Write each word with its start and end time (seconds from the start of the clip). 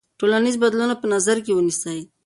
ټولنیز 0.19 0.55
بدلونونه 0.63 0.95
په 0.99 1.05
نظر 1.13 1.37
کې 1.45 1.51
ونیسئ. 1.53 1.99